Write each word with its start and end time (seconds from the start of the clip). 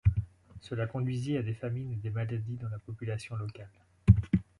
Cela 0.61 0.87
conduisit 0.87 1.37
à 1.37 1.43
des 1.43 1.53
famines 1.53 1.91
et 1.93 1.97
des 1.97 2.09
maladies 2.09 2.57
dans 2.57 2.69
la 2.69 2.79
population 2.79 3.35
locale. 3.35 3.69